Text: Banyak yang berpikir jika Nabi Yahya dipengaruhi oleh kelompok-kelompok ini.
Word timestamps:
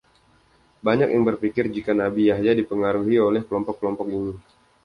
Banyak 0.87 1.09
yang 1.13 1.23
berpikir 1.29 1.65
jika 1.75 1.91
Nabi 2.01 2.21
Yahya 2.33 2.51
dipengaruhi 2.59 3.17
oleh 3.27 3.41
kelompok-kelompok 3.47 4.07
ini. 4.17 4.33